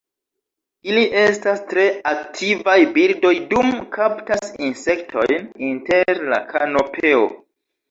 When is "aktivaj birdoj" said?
2.11-3.33